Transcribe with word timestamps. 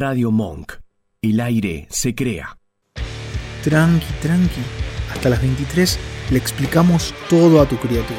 Radio 0.00 0.30
Monk. 0.30 0.72
El 1.20 1.40
aire 1.40 1.86
se 1.90 2.14
crea. 2.14 2.56
Tranqui, 3.62 4.06
tranqui. 4.22 4.62
Hasta 5.12 5.28
las 5.28 5.42
23 5.42 5.98
le 6.30 6.38
explicamos 6.38 7.14
todo 7.28 7.60
a 7.60 7.66
tu 7.66 7.76
criatura. 7.76 8.18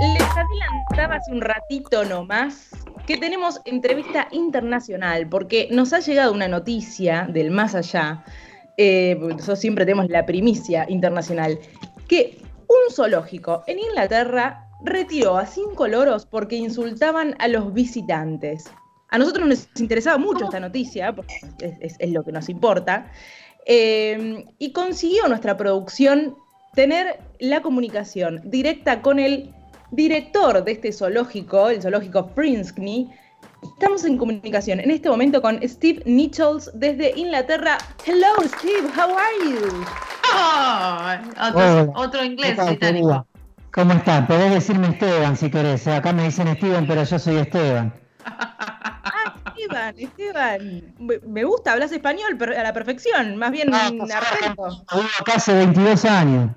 Les 0.00 0.22
adelantaba 0.22 1.14
hace 1.14 1.30
un 1.30 1.40
ratito 1.40 2.04
nomás 2.04 2.70
que 3.06 3.16
tenemos 3.16 3.60
entrevista 3.64 4.26
internacional, 4.32 5.28
porque 5.28 5.68
nos 5.70 5.92
ha 5.92 6.00
llegado 6.00 6.32
una 6.32 6.48
noticia 6.48 7.28
del 7.32 7.52
más 7.52 7.76
allá, 7.76 8.24
eh, 8.78 9.16
nosotros 9.20 9.58
siempre 9.58 9.84
tenemos 9.84 10.08
la 10.08 10.24
primicia 10.24 10.86
internacional, 10.88 11.58
que 12.06 12.38
un 12.68 12.94
zoológico 12.94 13.64
en 13.66 13.80
Inglaterra 13.80 14.68
retiró 14.84 15.36
a 15.36 15.46
cinco 15.46 15.88
loros 15.88 16.26
porque 16.26 16.54
insultaban 16.54 17.34
a 17.40 17.48
los 17.48 17.74
visitantes. 17.74 18.70
A 19.10 19.18
nosotros 19.18 19.48
nos 19.48 19.68
interesaba 19.80 20.16
mucho 20.16 20.44
esta 20.44 20.60
noticia, 20.60 21.12
porque 21.12 21.34
es, 21.58 22.10
lo 22.12 22.22
que 22.22 22.30
nos 22.30 22.48
importa, 22.48 23.10
eh, 23.66 24.44
y 24.58 24.72
consiguió 24.72 25.26
nuestra 25.26 25.56
producción 25.56 26.36
tener 26.74 27.18
la 27.40 27.62
comunicación 27.62 28.40
directa 28.44 29.02
con 29.02 29.18
el 29.18 29.52
director 29.90 30.62
de 30.62 30.72
este 30.72 30.92
zoológico, 30.92 31.68
el 31.68 31.82
zoológico 31.82 32.28
Prinskney. 32.28 33.10
Estamos 33.62 34.04
en 34.04 34.18
comunicación 34.18 34.80
en 34.80 34.90
este 34.90 35.08
momento 35.08 35.40
con 35.42 35.60
Steve 35.66 36.02
Nichols 36.04 36.70
desde 36.74 37.12
Inglaterra. 37.16 37.78
Hello 38.04 38.28
Steve, 38.44 38.88
how 38.96 39.16
are 39.16 39.36
you? 39.44 39.84
Ah, 40.32 41.20
otro, 41.50 41.92
otro 41.96 42.20
¿Qué 42.20 42.26
inglés 42.26 42.56
británico. 42.66 43.26
¿Cómo 43.72 43.92
están? 43.94 44.26
Podés 44.26 44.52
decirme 44.52 44.88
Esteban 44.88 45.36
si 45.36 45.50
querés. 45.50 45.86
Acá 45.86 46.12
me 46.12 46.24
dicen 46.24 46.54
Steven, 46.56 46.86
pero 46.86 47.04
yo 47.04 47.18
soy 47.18 47.36
Esteban. 47.36 47.92
Ah, 49.10 49.34
Esteban, 49.56 49.94
Esteban. 49.98 50.94
Me- 50.98 51.44
gusta, 51.44 51.72
hablas 51.72 51.90
español 51.92 52.38
a 52.56 52.62
la 52.62 52.72
perfección, 52.72 53.36
más 53.36 53.50
bien 53.50 53.72
Ah, 53.72 53.90
pues, 53.98 54.12
argento. 54.14 54.66
Acá 55.20 55.32
hace 55.36 55.54
22 55.54 56.04
años. 56.04 56.50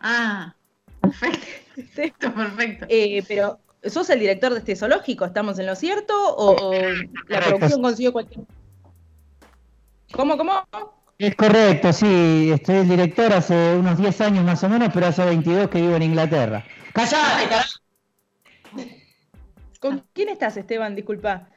Ah, 0.00 0.54
perfecto, 1.00 2.32
perfecto. 2.34 2.86
Eh, 2.88 3.22
pero, 3.28 3.58
¿sos 3.86 4.10
el 4.10 4.20
director 4.20 4.52
de 4.52 4.58
este 4.60 4.76
zoológico? 4.76 5.24
¿Estamos 5.24 5.58
en 5.58 5.66
lo 5.66 5.74
cierto? 5.76 6.14
¿O, 6.36 6.70
o 6.70 6.72
la 7.28 7.40
producción 7.40 7.82
consiguió 7.82 8.12
cualquier.? 8.12 8.44
¿Cómo, 10.12 10.36
cómo? 10.36 10.62
Es 11.18 11.34
correcto, 11.36 11.92
sí. 11.92 12.50
Estoy 12.52 12.76
el 12.76 12.88
director 12.88 13.32
hace 13.32 13.74
unos 13.76 13.98
10 13.98 14.20
años 14.20 14.44
más 14.44 14.62
o 14.64 14.68
menos, 14.68 14.90
pero 14.92 15.06
hace 15.06 15.24
22 15.24 15.68
que 15.68 15.80
vivo 15.80 15.96
en 15.96 16.02
Inglaterra. 16.02 16.64
¡Callate, 16.92 17.48
carajo! 17.48 17.78
¿Con 19.80 20.04
quién 20.12 20.28
estás, 20.30 20.56
Esteban? 20.56 20.94
Disculpa. 20.94 21.48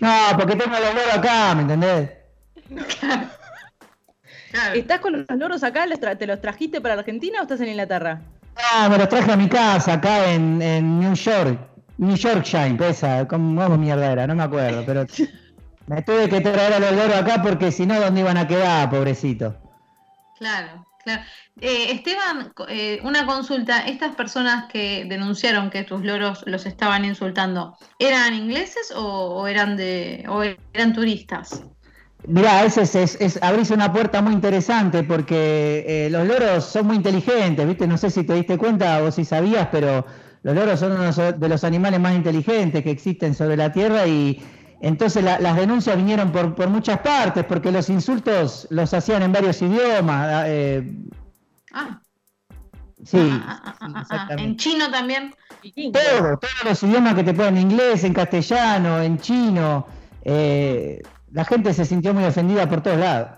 No, 0.00 0.12
porque 0.36 0.56
tengo 0.56 0.72
los 0.78 0.94
loros 0.94 1.14
acá, 1.14 1.54
¿me 1.54 1.62
entendés? 1.62 2.10
Claro. 4.50 4.74
¿Estás 4.74 5.00
con 5.00 5.12
los 5.12 5.38
loros 5.38 5.62
acá? 5.62 5.86
¿Los 5.86 5.98
tra- 6.00 6.18
¿Te 6.18 6.26
los 6.26 6.40
trajiste 6.40 6.80
para 6.80 6.94
Argentina 6.94 7.38
o 7.40 7.42
estás 7.42 7.60
en 7.60 7.68
Inglaterra? 7.68 8.20
No, 8.56 8.90
me 8.90 8.98
los 8.98 9.08
traje 9.08 9.32
a 9.32 9.36
mi 9.36 9.48
casa, 9.48 9.94
acá 9.94 10.32
en, 10.32 10.60
en 10.60 11.00
New 11.00 11.14
York. 11.14 11.58
New 11.98 12.16
Yorkshire, 12.16 12.76
esa, 12.88 13.26
¿cómo 13.28 13.76
mierda 13.76 14.12
era? 14.12 14.26
No 14.26 14.34
me 14.34 14.42
acuerdo, 14.42 14.82
pero 14.84 15.06
me 15.86 16.02
tuve 16.02 16.28
que 16.28 16.40
traer 16.40 16.72
a 16.74 16.80
los 16.80 16.92
loros 16.92 17.16
acá 17.16 17.42
porque 17.42 17.70
si 17.70 17.86
no, 17.86 18.00
¿dónde 18.00 18.20
iban 18.20 18.36
a 18.36 18.48
quedar, 18.48 18.90
pobrecito? 18.90 19.54
Claro, 20.38 20.86
claro. 21.04 21.22
Eh, 21.60 21.92
Esteban, 21.92 22.52
eh, 22.68 23.00
una 23.04 23.24
consulta. 23.26 23.86
Estas 23.86 24.16
personas 24.16 24.64
que 24.70 25.04
denunciaron 25.08 25.70
que 25.70 25.84
tus 25.84 26.02
loros 26.02 26.42
los 26.46 26.66
estaban 26.66 27.04
insultando, 27.04 27.76
¿eran 27.98 28.34
ingleses 28.34 28.90
o, 28.94 29.36
o 29.36 29.46
eran 29.46 29.76
de 29.76 30.24
o 30.28 30.42
eran 30.42 30.92
turistas? 30.92 31.62
Mirá, 32.26 32.64
ese 32.64 32.82
es, 32.82 32.94
es, 32.94 33.20
es 33.20 33.42
abrirse 33.42 33.74
una 33.74 33.92
puerta 33.92 34.22
muy 34.22 34.32
interesante 34.32 35.02
porque 35.02 35.84
eh, 35.86 36.10
los 36.10 36.26
loros 36.26 36.64
son 36.64 36.86
muy 36.86 36.96
inteligentes, 36.96 37.66
¿viste? 37.66 37.86
No 37.86 37.98
sé 37.98 38.10
si 38.10 38.22
te 38.22 38.34
diste 38.34 38.56
cuenta 38.56 39.02
o 39.02 39.10
si 39.10 39.24
sabías, 39.24 39.68
pero 39.72 40.06
los 40.44 40.54
loros 40.54 40.78
son 40.78 40.92
uno 40.92 41.10
de 41.32 41.48
los 41.48 41.64
animales 41.64 41.98
más 41.98 42.14
inteligentes 42.14 42.82
que 42.84 42.90
existen 42.92 43.34
sobre 43.34 43.56
la 43.56 43.72
Tierra 43.72 44.06
y 44.06 44.40
entonces 44.80 45.24
la- 45.24 45.40
las 45.40 45.56
denuncias 45.56 45.96
vinieron 45.96 46.30
por, 46.30 46.54
por 46.54 46.68
muchas 46.68 47.00
partes 47.00 47.44
porque 47.44 47.72
los 47.72 47.88
insultos 47.88 48.68
los 48.70 48.94
hacían 48.94 49.22
en 49.22 49.32
varios 49.32 49.60
idiomas. 49.60 50.44
eh, 50.46 50.92
Ah, 51.72 52.00
sí, 53.04 53.18
ah, 53.18 53.62
ah, 53.64 53.74
ah, 53.80 54.04
sí, 54.08 54.14
ah, 54.16 54.26
ah. 54.30 54.34
en 54.38 54.56
chino 54.56 54.90
también. 54.90 55.34
Todo, 55.92 56.38
todos 56.38 56.64
los 56.64 56.82
idiomas 56.84 57.14
que 57.14 57.24
te 57.24 57.34
pueden, 57.34 57.56
en 57.56 57.70
inglés, 57.70 58.04
en 58.04 58.12
castellano, 58.14 59.00
en 59.00 59.18
chino. 59.18 59.86
eh, 60.24 61.00
la 61.32 61.44
gente 61.44 61.72
se 61.74 61.84
sintió 61.84 62.12
muy 62.14 62.24
ofendida 62.24 62.68
por 62.68 62.82
todos 62.82 62.98
lados. 62.98 63.28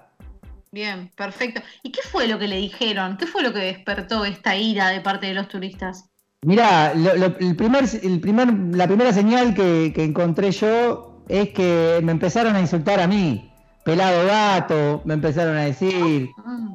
Bien, 0.72 1.10
perfecto. 1.16 1.62
¿Y 1.82 1.92
qué 1.92 2.00
fue 2.02 2.26
lo 2.26 2.38
que 2.38 2.48
le 2.48 2.56
dijeron? 2.56 3.16
¿Qué 3.16 3.26
fue 3.26 3.42
lo 3.42 3.52
que 3.52 3.60
despertó 3.60 4.24
esta 4.24 4.56
ira 4.56 4.88
de 4.88 5.00
parte 5.00 5.26
de 5.26 5.34
los 5.34 5.48
turistas? 5.48 6.10
Mirá, 6.42 6.92
lo- 6.94 7.14
lo- 7.16 7.38
el 7.38 7.56
primer, 7.56 7.84
el 8.02 8.20
primer, 8.20 8.52
la 8.52 8.86
primera 8.86 9.12
señal 9.12 9.54
que, 9.54 9.92
que 9.94 10.04
encontré 10.04 10.50
yo 10.50 11.22
es 11.28 11.50
que 11.50 12.00
me 12.02 12.12
empezaron 12.12 12.56
a 12.56 12.60
insultar 12.60 13.00
a 13.00 13.06
mí. 13.06 13.50
Pelado 13.84 14.26
gato, 14.26 15.02
me 15.04 15.14
empezaron 15.14 15.56
a 15.56 15.62
decir. 15.62 16.28
Mm. 16.44 16.74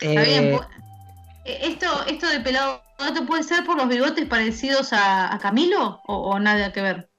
Está 0.00 0.22
eh, 0.22 0.40
bien. 0.40 0.54
pu- 0.54 0.66
eh, 1.44 1.58
¿Esto, 1.64 1.86
¿Esto 2.06 2.28
de 2.28 2.40
pelado 2.40 2.80
gato 2.98 3.26
puede 3.26 3.42
ser 3.42 3.64
por 3.64 3.76
los 3.76 3.88
bigotes 3.88 4.26
parecidos 4.26 4.92
a, 4.92 5.32
a 5.34 5.38
Camilo 5.38 6.00
o, 6.06 6.14
o 6.30 6.38
nada 6.40 6.72
que 6.72 6.80
ver? 6.80 7.10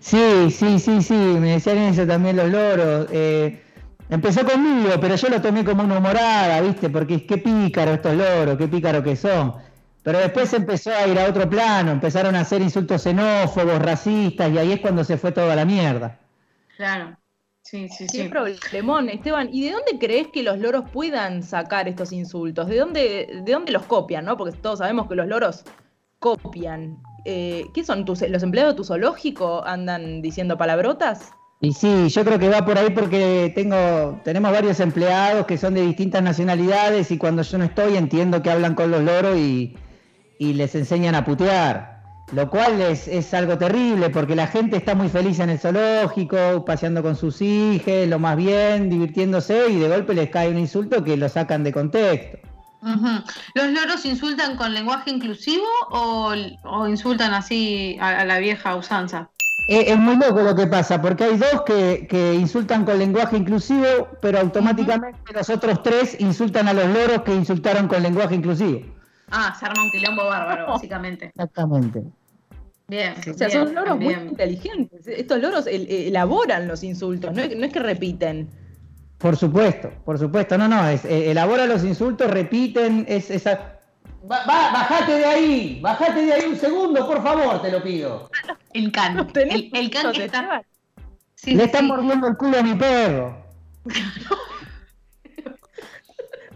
Sí, 0.00 0.50
sí, 0.50 0.78
sí, 0.78 1.02
sí, 1.02 1.14
me 1.14 1.52
decían 1.52 1.78
eso 1.78 2.06
también 2.06 2.36
los 2.36 2.48
loros. 2.50 3.08
eh, 3.10 3.62
empezó 4.08 4.44
conmigo, 4.44 4.92
pero 5.00 5.16
yo 5.16 5.28
lo 5.28 5.40
tomé 5.42 5.64
como 5.64 5.82
una 5.84 5.98
humorada, 5.98 6.60
¿viste? 6.60 6.90
Porque 6.90 7.26
qué 7.26 7.38
pícaro 7.38 7.92
estos 7.92 8.14
loros, 8.14 8.56
qué 8.58 8.68
pícaro 8.68 9.02
que 9.02 9.16
son. 9.16 9.54
Pero 10.02 10.18
después 10.20 10.52
empezó 10.54 10.90
a 10.92 11.06
ir 11.06 11.18
a 11.18 11.26
otro 11.28 11.48
plano, 11.50 11.90
empezaron 11.92 12.34
a 12.36 12.40
hacer 12.40 12.62
insultos 12.62 13.02
xenófobos, 13.02 13.78
racistas, 13.80 14.50
y 14.52 14.58
ahí 14.58 14.72
es 14.72 14.80
cuando 14.80 15.04
se 15.04 15.18
fue 15.18 15.32
toda 15.32 15.54
la 15.56 15.64
mierda. 15.64 16.18
Claro. 16.76 17.18
Sí, 17.62 17.88
sí, 17.90 18.10
Qué 18.10 18.24
sí. 18.24 18.28
problemón, 18.28 19.08
Esteban. 19.10 19.48
¿Y 19.52 19.64
de 19.66 19.72
dónde 19.72 19.98
crees 19.98 20.28
que 20.28 20.42
los 20.42 20.58
loros 20.58 20.84
puedan 20.90 21.42
sacar 21.42 21.86
estos 21.88 22.12
insultos? 22.12 22.66
¿De 22.68 22.76
dónde, 22.78 23.42
de 23.44 23.52
dónde 23.52 23.72
los 23.72 23.84
copian, 23.84 24.24
no? 24.24 24.36
Porque 24.38 24.56
todos 24.56 24.78
sabemos 24.78 25.06
que 25.08 25.14
los 25.16 25.26
loros 25.26 25.64
copian. 26.18 27.07
Eh, 27.24 27.66
¿Qué 27.74 27.84
son? 27.84 28.04
¿Tus- 28.04 28.28
¿Los 28.28 28.42
empleados 28.42 28.74
de 28.74 28.76
tu 28.76 28.84
zoológico 28.84 29.64
andan 29.64 30.22
diciendo 30.22 30.56
palabrotas? 30.56 31.30
Y 31.60 31.72
sí, 31.72 32.08
yo 32.08 32.24
creo 32.24 32.38
que 32.38 32.48
va 32.48 32.64
por 32.64 32.78
ahí 32.78 32.90
porque 32.90 33.52
tenemos 33.54 34.52
varios 34.52 34.78
empleados 34.78 35.44
que 35.46 35.58
son 35.58 35.74
de 35.74 35.82
distintas 35.82 36.22
nacionalidades 36.22 37.10
y 37.10 37.18
cuando 37.18 37.42
yo 37.42 37.58
no 37.58 37.64
estoy 37.64 37.96
entiendo 37.96 38.40
que 38.42 38.50
hablan 38.50 38.76
con 38.76 38.92
los 38.92 39.02
loros 39.02 39.36
y, 39.36 39.76
y 40.38 40.52
les 40.52 40.74
enseñan 40.76 41.16
a 41.16 41.24
putear. 41.24 41.98
Lo 42.32 42.48
cual 42.50 42.80
es, 42.82 43.08
es 43.08 43.32
algo 43.34 43.56
terrible 43.58 44.10
porque 44.10 44.36
la 44.36 44.46
gente 44.46 44.76
está 44.76 44.94
muy 44.94 45.08
feliz 45.08 45.40
en 45.40 45.50
el 45.50 45.58
zoológico, 45.58 46.64
paseando 46.64 47.02
con 47.02 47.16
sus 47.16 47.40
hijos, 47.42 48.06
lo 48.06 48.18
más 48.18 48.36
bien, 48.36 48.88
divirtiéndose 48.90 49.68
y 49.70 49.78
de 49.80 49.88
golpe 49.88 50.14
les 50.14 50.28
cae 50.30 50.50
un 50.50 50.58
insulto 50.58 51.02
que 51.02 51.16
lo 51.16 51.28
sacan 51.28 51.64
de 51.64 51.72
contexto. 51.72 52.47
¿Los 53.54 53.66
loros 53.72 54.04
insultan 54.04 54.56
con 54.56 54.72
lenguaje 54.72 55.10
inclusivo 55.10 55.66
o, 55.90 56.32
o 56.64 56.88
insultan 56.88 57.34
así 57.34 57.96
a, 58.00 58.20
a 58.20 58.24
la 58.24 58.38
vieja 58.38 58.76
usanza? 58.76 59.28
Es, 59.66 59.88
es 59.88 59.98
muy 59.98 60.16
loco 60.16 60.40
lo 60.42 60.54
que 60.54 60.66
pasa, 60.66 61.00
porque 61.02 61.24
hay 61.24 61.36
dos 61.36 61.62
que, 61.66 62.06
que 62.08 62.34
insultan 62.34 62.84
con 62.84 62.98
lenguaje 62.98 63.36
inclusivo, 63.36 64.08
pero 64.22 64.38
automáticamente 64.38 65.18
los 65.34 65.50
otros 65.50 65.82
tres 65.82 66.16
insultan 66.20 66.68
a 66.68 66.72
los 66.72 66.86
loros 66.88 67.22
que 67.22 67.34
insultaron 67.34 67.88
con 67.88 68.02
lenguaje 68.02 68.34
inclusivo. 68.34 68.80
Ah, 69.30 69.54
se 69.58 69.66
arma 69.66 69.82
un 69.82 69.90
quilombo 69.90 70.24
bárbaro, 70.24 70.66
básicamente. 70.68 71.26
Exactamente. 71.26 72.02
Bien. 72.86 73.14
O 73.18 73.34
sea, 73.34 73.48
bien, 73.48 73.64
son 73.66 73.74
loros 73.74 73.98
muy 74.00 74.14
inteligentes. 74.14 75.06
Estos 75.06 75.40
loros 75.42 75.66
el- 75.66 75.86
elaboran 75.90 76.66
los 76.66 76.82
insultos, 76.82 77.34
no 77.34 77.42
es, 77.42 77.54
no 77.54 77.66
es 77.66 77.72
que 77.72 77.80
repiten. 77.80 78.48
Por 79.18 79.36
supuesto, 79.36 79.90
por 80.04 80.18
supuesto. 80.18 80.56
No, 80.56 80.68
no, 80.68 80.88
es, 80.88 81.04
eh, 81.04 81.30
elabora 81.30 81.66
los 81.66 81.82
insultos, 81.84 82.30
repiten, 82.30 83.04
es 83.08 83.30
esa... 83.30 83.74
Va, 84.30 84.44
va, 84.46 84.72
bajate 84.72 85.12
de 85.12 85.24
ahí, 85.24 85.80
bajate 85.80 86.22
de 86.24 86.32
ahí 86.32 86.44
un 86.48 86.56
segundo, 86.56 87.06
por 87.06 87.22
favor, 87.22 87.60
te 87.62 87.70
lo 87.70 87.82
pido. 87.82 88.30
El 88.72 88.92
can. 88.92 89.16
No 89.16 89.26
El, 89.34 89.70
el 89.72 89.90
can 89.90 90.12
que 90.12 90.24
está. 90.24 90.62
Sí, 91.34 91.52
Le 91.52 91.58
sí, 91.60 91.64
están 91.66 91.86
mordiendo 91.86 92.26
el 92.28 92.36
culo 92.36 92.58
a 92.58 92.62
mi 92.62 92.74
perro. 92.74 93.44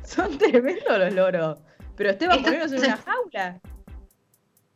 Son 0.05 0.37
tremendos 0.39 0.99
los 0.99 1.13
loros. 1.15 1.59
Pero 1.97 2.11
Esteban, 2.11 2.39
Esto- 2.39 2.51
ponerlos 2.51 2.73
en 2.73 2.79
una 2.85 2.97
jaula. 2.99 3.61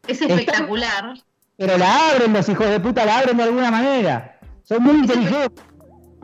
Es 0.07 0.23
espectacular. 0.23 1.15
Pero 1.57 1.79
la 1.79 2.11
abren, 2.11 2.33
los 2.33 2.49
hijos 2.49 2.69
de 2.69 2.81
puta 2.81 3.05
la 3.05 3.19
abren 3.19 3.37
de 3.37 3.43
alguna 3.43 3.71
manera. 3.71 4.39
Son 4.63 4.83
muy 4.83 4.97
inteligentes. 4.97 5.65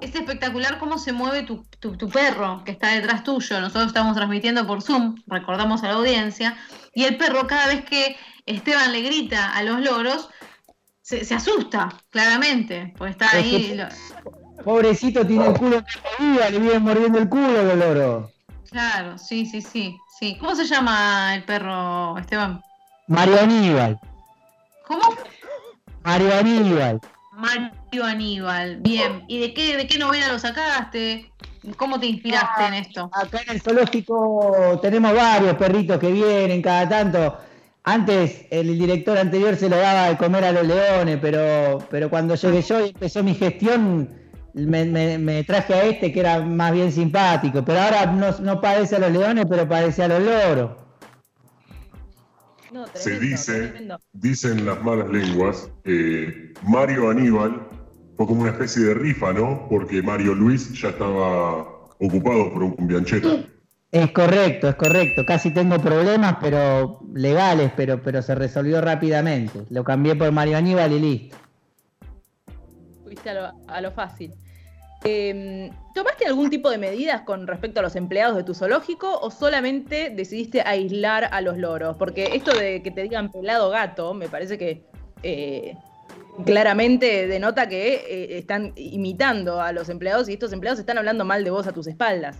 Es 0.02 0.14
espectacular 0.16 0.78
cómo 0.78 0.98
se 0.98 1.12
mueve 1.12 1.42
tu, 1.44 1.64
tu, 1.78 1.96
tu 1.96 2.08
perro 2.08 2.62
que 2.64 2.72
está 2.72 2.88
detrás 2.88 3.22
tuyo, 3.22 3.60
nosotros 3.60 3.86
estamos 3.86 4.16
transmitiendo 4.16 4.66
por 4.66 4.82
Zoom, 4.82 5.14
recordamos 5.28 5.84
a 5.84 5.88
la 5.88 5.94
audiencia, 5.94 6.56
y 6.92 7.04
el 7.04 7.16
perro 7.16 7.46
cada 7.46 7.68
vez 7.68 7.84
que 7.84 8.16
Esteban 8.44 8.90
le 8.90 9.02
grita 9.02 9.50
a 9.54 9.62
los 9.62 9.80
loros, 9.80 10.28
se, 11.00 11.24
se 11.24 11.34
asusta, 11.36 11.88
claramente, 12.10 12.92
porque 12.98 13.12
está 13.12 13.30
ahí. 13.30 13.74
lo- 13.76 13.86
Pobrecito 14.64 15.24
tiene 15.24 15.46
el 15.46 15.54
culo 15.54 15.84
que 15.84 16.50
le 16.50 16.58
viven 16.58 16.82
mordiendo 16.82 17.18
el 17.18 17.28
culo 17.28 17.62
los 17.62 17.76
loros. 17.76 18.30
Claro, 18.70 19.18
sí, 19.18 19.46
sí, 19.46 19.62
sí, 19.62 19.96
sí. 20.18 20.36
¿Cómo 20.40 20.54
se 20.56 20.64
llama 20.64 21.34
el 21.36 21.44
perro, 21.44 22.18
Esteban? 22.18 22.60
Mario 23.06 23.40
Aníbal, 23.40 24.00
¿Cómo? 24.86 25.02
Mario 26.02 26.34
Aníbal. 26.36 27.00
Mario 27.42 28.04
Aníbal. 28.04 28.76
Bien. 28.80 29.24
¿Y 29.28 29.38
de 29.40 29.52
qué, 29.52 29.76
de 29.76 29.86
qué 29.86 29.98
novela 29.98 30.28
lo 30.32 30.38
sacaste? 30.38 31.30
¿Cómo 31.76 31.98
te 32.00 32.06
inspiraste 32.06 32.64
en 32.66 32.74
esto? 32.74 33.10
Acá 33.12 33.40
en 33.46 33.52
el 33.54 33.60
zoológico 33.60 34.78
tenemos 34.80 35.14
varios 35.14 35.54
perritos 35.56 35.98
que 35.98 36.10
vienen 36.10 36.62
cada 36.62 36.88
tanto. 36.88 37.38
Antes 37.84 38.46
el 38.50 38.78
director 38.78 39.18
anterior 39.18 39.56
se 39.56 39.68
lo 39.68 39.76
daba 39.76 40.08
de 40.08 40.16
comer 40.16 40.44
a 40.44 40.52
los 40.52 40.64
leones, 40.66 41.18
pero, 41.20 41.78
pero 41.90 42.08
cuando 42.08 42.34
llegué 42.36 42.62
yo 42.62 42.84
y 42.86 42.90
empezó 42.90 43.22
mi 43.22 43.34
gestión, 43.34 44.08
me, 44.54 44.84
me- 44.84 45.18
me 45.18 45.42
traje 45.44 45.74
a 45.74 45.82
este 45.84 46.12
que 46.12 46.20
era 46.20 46.40
más 46.40 46.72
bien 46.72 46.90
simpático. 46.92 47.64
Pero 47.64 47.80
ahora 47.80 48.06
no, 48.06 48.30
no 48.38 48.60
padece 48.60 48.96
a 48.96 48.98
los 49.00 49.10
leones, 49.10 49.46
pero 49.48 49.68
padece 49.68 50.02
a 50.04 50.08
los 50.08 50.20
loros. 50.20 50.70
No, 52.72 52.86
Se 52.94 53.20
dice, 53.20 53.68
tremendo. 53.68 53.98
dicen 54.12 54.64
las 54.64 54.82
malas 54.82 55.08
lenguas, 55.10 55.70
eh, 55.84 56.54
Mario 56.62 57.10
Aníbal 57.10 57.68
fue 58.16 58.26
como 58.26 58.42
una 58.42 58.50
especie 58.52 58.84
de 58.84 58.94
rifa, 58.94 59.32
¿no? 59.32 59.66
Porque 59.68 60.02
Mario 60.02 60.34
Luis 60.34 60.72
ya 60.80 60.88
estaba 60.88 61.58
ocupado 61.98 62.52
por 62.52 62.62
un 62.62 62.72
cumbianchero. 62.72 63.44
Es 63.90 64.10
correcto, 64.12 64.68
es 64.68 64.74
correcto. 64.76 65.24
Casi 65.26 65.52
tengo 65.52 65.78
problemas, 65.78 66.38
pero 66.40 67.00
legales, 67.14 67.72
pero, 67.76 68.02
pero 68.02 68.22
se 68.22 68.34
resolvió 68.34 68.80
rápidamente. 68.80 69.64
Lo 69.68 69.84
cambié 69.84 70.14
por 70.16 70.32
Mario 70.32 70.56
Aníbal 70.56 70.92
y 70.92 71.00
listo. 71.00 71.36
Fuiste 73.04 73.28
a 73.30 73.34
lo, 73.34 73.52
a 73.68 73.80
lo 73.82 73.90
fácil. 73.92 74.32
Eh, 75.04 75.70
¿Tomaste 75.94 76.26
algún 76.26 76.48
tipo 76.48 76.70
de 76.70 76.78
medidas 76.78 77.22
con 77.22 77.46
respecto 77.46 77.80
a 77.80 77.82
los 77.82 77.96
empleados 77.96 78.36
de 78.36 78.44
tu 78.44 78.54
zoológico 78.54 79.18
o 79.20 79.30
solamente 79.30 80.10
decidiste 80.10 80.62
aislar 80.62 81.28
a 81.32 81.40
los 81.40 81.58
loros? 81.58 81.96
Porque 81.96 82.30
esto 82.34 82.56
de 82.56 82.82
que 82.82 82.90
te 82.90 83.02
digan 83.02 83.30
pelado 83.30 83.68
gato, 83.70 84.14
me 84.14 84.28
parece 84.28 84.56
que 84.56 84.84
eh, 85.22 85.76
claramente 86.46 87.26
denota 87.26 87.68
que 87.68 87.94
eh, 87.94 88.38
están 88.38 88.72
imitando 88.76 89.60
a 89.60 89.72
los 89.72 89.88
empleados 89.88 90.28
y 90.28 90.34
estos 90.34 90.52
empleados 90.52 90.78
están 90.80 90.98
hablando 90.98 91.24
mal 91.24 91.44
de 91.44 91.50
vos 91.50 91.66
a 91.66 91.72
tus 91.72 91.86
espaldas. 91.88 92.38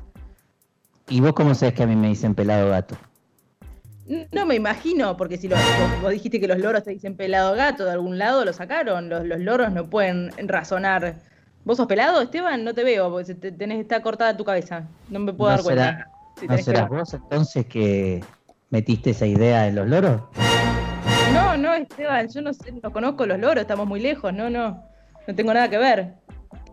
¿Y 1.09 1.21
vos 1.21 1.33
cómo 1.35 1.55
sabés 1.55 1.75
que 1.75 1.83
a 1.83 1.87
mí 1.87 1.97
me 1.97 2.09
dicen 2.09 2.35
pelado 2.35 2.71
gato? 2.71 2.97
No 4.33 4.47
me 4.47 4.55
imagino, 4.55 5.17
porque 5.17 5.37
si 5.37 5.49
lo- 5.49 5.57
vos, 5.57 6.03
vos 6.03 6.13
dijiste 6.13 6.41
que 6.41 6.49
los 6.49 6.59
loros 6.59 6.85
te 6.85 6.91
dicen 6.91 7.17
pelado 7.17 7.55
gato, 7.55 7.85
de 7.85 7.91
algún 7.93 8.19
lado 8.19 8.45
lo 8.45 8.53
sacaron. 8.53 9.09
Los, 9.09 9.25
los 9.27 9.41
loros 9.41 9.73
no 9.73 9.91
pueden 9.91 10.31
razonar. 10.49 11.17
¿Vos 11.65 11.77
sos 11.77 11.87
pelado, 11.87 12.21
Esteban? 12.21 12.65
No 12.65 12.75
te 12.75 12.83
veo, 12.85 13.11
porque 13.11 13.35
tenés, 13.35 13.81
está 13.81 14.03
cortada 14.03 14.37
tu 14.37 14.45
cabeza. 14.45 14.85
No 15.09 15.21
me 15.21 15.33
puedo 15.33 15.51
¿No 15.51 15.57
dar 15.57 15.65
cuenta. 15.65 16.09
si 16.41 16.47
¿No 16.49 16.59
serás 16.59 16.89
vos 16.89 17.15
entonces 17.15 17.67
que 17.67 18.23
metiste 18.71 19.11
esa 19.11 19.27
idea 19.27 19.69
en 19.69 19.77
los 19.77 19.87
loros? 19.89 20.23
No, 21.33 21.57
no, 21.57 21.75
Esteban, 21.75 22.29
yo 22.29 22.41
no 22.43 22.53
sé, 22.53 22.73
no 22.83 22.93
conozco 22.93 23.27
los 23.27 23.39
loros, 23.39 23.63
estamos 23.63 23.87
muy 23.87 24.01
lejos, 24.01 24.33
no, 24.35 24.51
no. 24.51 24.83
No 25.27 25.35
tengo 25.37 25.55
nada 25.55 25.69
que 25.71 25.79
ver. 25.79 26.15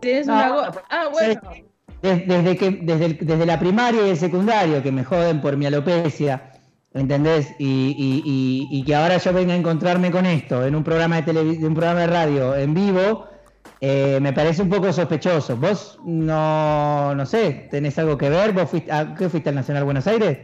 Tenés 0.00 0.26
No, 0.26 0.34
una 0.34 0.48
go- 0.50 0.80
Ah, 0.90 1.04
bueno. 1.12 1.40
Des- 2.02 2.26
Desde, 2.26 2.56
que, 2.56 2.70
desde, 2.82 3.04
el- 3.04 3.18
desde 3.20 3.46
la 3.46 3.58
primaria 3.60 4.06
y 4.06 4.10
el 4.10 4.16
secundario, 4.16 4.82
que 4.82 4.90
me 4.90 5.04
joden 5.04 5.40
por 5.40 5.56
mi 5.56 5.66
alopecia, 5.66 6.50
¿entendés? 6.94 7.54
Y, 7.58 7.94
y- 7.96 8.22
y- 8.24 8.68
y 8.80 8.84
que 8.84 8.94
ahora 8.96 9.18
yo 9.18 9.32
venga 9.34 9.52
a 9.52 9.56
encontrarme 9.56 10.10
con 10.10 10.24
esto 10.26 10.64
en 10.64 10.74
un 10.74 10.82
programa 10.82 11.20
de, 11.20 11.32
televi- 11.32 11.62
un 11.64 11.74
programa 11.74 12.00
de 12.00 12.06
radio 12.08 12.56
en 12.56 12.72
vivo, 12.74 13.28
eh, 13.80 14.18
me 14.20 14.32
parece 14.32 14.62
un 14.62 14.68
poco 14.68 14.92
sospechoso. 14.92 15.56
¿Vos 15.56 15.98
no, 16.04 17.14
no 17.14 17.26
sé, 17.26 17.68
tenés 17.70 17.98
algo 17.98 18.16
que 18.18 18.28
ver? 18.30 18.52
¿Vos 18.52 18.68
fuiste, 18.70 18.92
a, 18.92 19.14
¿Qué 19.14 19.28
fuiste 19.28 19.48
al 19.48 19.54
Nacional 19.54 19.84
Buenos 19.84 20.06
Aires? 20.06 20.38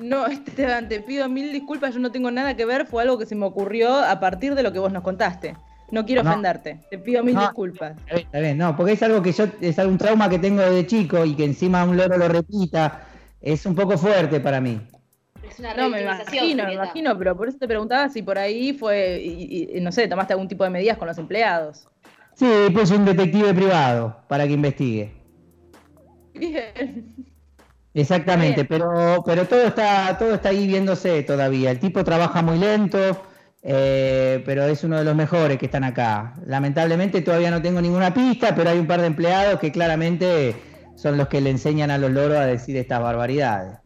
No, 0.00 0.26
Esteban, 0.26 0.88
te 0.88 1.00
pido 1.00 1.28
mil 1.28 1.52
disculpas, 1.52 1.94
yo 1.94 2.00
no 2.00 2.10
tengo 2.10 2.30
nada 2.30 2.56
que 2.56 2.64
ver, 2.64 2.86
fue 2.86 3.02
algo 3.02 3.18
que 3.18 3.26
se 3.26 3.34
me 3.34 3.46
ocurrió 3.46 3.94
a 3.96 4.18
partir 4.20 4.54
de 4.54 4.62
lo 4.62 4.72
que 4.72 4.78
vos 4.78 4.92
nos 4.92 5.02
contaste. 5.02 5.56
No 5.92 6.04
quiero 6.04 6.24
No. 6.24 6.30
ofenderte, 6.30 6.80
te 6.90 6.98
pido 6.98 7.22
mil 7.22 7.36
No. 7.36 7.42
disculpas. 7.42 7.92
Está 7.98 8.14
bien, 8.14 8.26
está 8.26 8.38
bien, 8.40 8.58
no, 8.58 8.76
porque 8.76 8.92
es 8.92 9.02
algo 9.04 9.22
que 9.22 9.30
yo, 9.30 9.44
es 9.60 9.78
algún 9.78 9.98
trauma 9.98 10.28
que 10.28 10.40
tengo 10.40 10.60
desde 10.62 10.86
chico 10.88 11.24
y 11.24 11.34
que 11.36 11.44
encima 11.44 11.84
un 11.84 11.96
loro 11.96 12.18
lo 12.18 12.26
repita, 12.26 13.06
es 13.40 13.64
un 13.66 13.76
poco 13.76 13.96
fuerte 13.96 14.40
para 14.40 14.60
mí. 14.60 14.80
Es 15.48 15.60
una 15.60 15.74
No, 15.74 15.88
me 15.88 16.02
imagino, 16.02 16.64
me 16.64 16.74
imagino, 16.74 17.16
pero 17.16 17.36
por 17.36 17.48
eso 17.48 17.58
te 17.58 17.68
preguntaba 17.68 18.08
si 18.08 18.20
por 18.22 18.36
ahí 18.36 18.72
fue, 18.72 19.20
y- 19.22 19.68
y- 19.76 19.80
no 19.80 19.92
sé, 19.92 20.08
tomaste 20.08 20.32
algún 20.32 20.48
tipo 20.48 20.64
de 20.64 20.70
medidas 20.70 20.98
con 20.98 21.06
los 21.06 21.18
empleados. 21.18 21.86
Sí, 22.36 22.46
pues 22.74 22.90
un 22.90 23.06
detective 23.06 23.54
privado 23.54 24.14
para 24.28 24.46
que 24.46 24.52
investigue. 24.52 25.14
Bien. 26.34 27.14
Exactamente, 27.94 28.64
Bien. 28.64 28.66
pero, 28.68 29.22
pero 29.24 29.46
todo 29.46 29.62
está, 29.62 30.18
todo 30.18 30.34
está 30.34 30.50
ahí 30.50 30.66
viéndose 30.66 31.22
todavía. 31.22 31.70
El 31.70 31.80
tipo 31.80 32.04
trabaja 32.04 32.42
muy 32.42 32.58
lento, 32.58 32.98
eh, 33.62 34.42
pero 34.44 34.64
es 34.64 34.84
uno 34.84 34.98
de 34.98 35.04
los 35.04 35.16
mejores 35.16 35.56
que 35.56 35.64
están 35.64 35.82
acá. 35.82 36.34
Lamentablemente 36.46 37.22
todavía 37.22 37.50
no 37.50 37.62
tengo 37.62 37.80
ninguna 37.80 38.12
pista, 38.12 38.54
pero 38.54 38.68
hay 38.68 38.78
un 38.78 38.86
par 38.86 39.00
de 39.00 39.06
empleados 39.06 39.58
que 39.58 39.72
claramente 39.72 40.54
son 40.94 41.16
los 41.16 41.28
que 41.28 41.40
le 41.40 41.48
enseñan 41.48 41.90
a 41.90 41.96
los 41.96 42.10
loros 42.10 42.36
a 42.36 42.44
decir 42.44 42.76
estas 42.76 43.00
barbaridades. 43.00 43.78